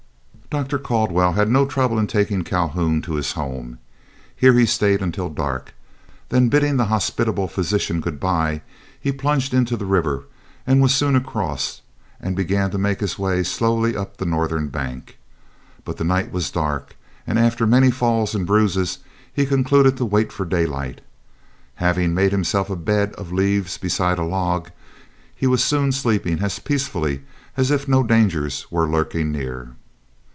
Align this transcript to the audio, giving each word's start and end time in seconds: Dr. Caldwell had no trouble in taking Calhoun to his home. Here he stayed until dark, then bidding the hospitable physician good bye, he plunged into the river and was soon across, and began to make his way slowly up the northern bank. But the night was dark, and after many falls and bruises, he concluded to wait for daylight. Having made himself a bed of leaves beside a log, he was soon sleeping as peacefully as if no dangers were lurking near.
Dr. 0.49 0.79
Caldwell 0.79 1.31
had 1.31 1.47
no 1.47 1.65
trouble 1.65 1.97
in 1.97 2.07
taking 2.07 2.43
Calhoun 2.43 3.01
to 3.03 3.13
his 3.13 3.31
home. 3.31 3.79
Here 4.35 4.51
he 4.51 4.65
stayed 4.65 5.01
until 5.01 5.29
dark, 5.29 5.73
then 6.27 6.49
bidding 6.49 6.75
the 6.75 6.87
hospitable 6.91 7.47
physician 7.47 8.01
good 8.01 8.19
bye, 8.19 8.61
he 8.99 9.13
plunged 9.13 9.53
into 9.53 9.77
the 9.77 9.85
river 9.85 10.25
and 10.67 10.81
was 10.81 10.93
soon 10.93 11.15
across, 11.15 11.79
and 12.19 12.35
began 12.35 12.69
to 12.71 12.77
make 12.77 12.99
his 12.99 13.17
way 13.17 13.43
slowly 13.43 13.95
up 13.95 14.17
the 14.17 14.25
northern 14.25 14.67
bank. 14.67 15.17
But 15.85 15.95
the 15.95 16.03
night 16.03 16.33
was 16.33 16.51
dark, 16.51 16.97
and 17.25 17.39
after 17.39 17.65
many 17.65 17.89
falls 17.89 18.35
and 18.35 18.45
bruises, 18.45 18.97
he 19.31 19.45
concluded 19.45 19.95
to 19.95 20.03
wait 20.03 20.33
for 20.33 20.43
daylight. 20.43 20.99
Having 21.75 22.13
made 22.13 22.33
himself 22.33 22.69
a 22.69 22.75
bed 22.75 23.13
of 23.13 23.31
leaves 23.31 23.77
beside 23.77 24.19
a 24.19 24.25
log, 24.25 24.67
he 25.33 25.47
was 25.47 25.63
soon 25.63 25.93
sleeping 25.93 26.39
as 26.39 26.59
peacefully 26.59 27.21
as 27.55 27.71
if 27.71 27.87
no 27.87 28.03
dangers 28.03 28.67
were 28.69 28.85
lurking 28.85 29.31
near. 29.31 29.69